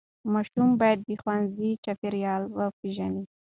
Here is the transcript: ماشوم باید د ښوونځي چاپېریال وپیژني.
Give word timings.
ماشوم 0.33 0.69
باید 0.81 0.99
د 1.03 1.09
ښوونځي 1.21 1.69
چاپېریال 1.83 2.43
وپیژني. 2.57 3.23